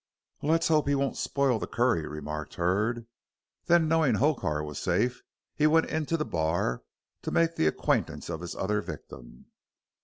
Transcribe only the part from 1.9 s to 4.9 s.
remarked Hurd. Then, knowing Hokar was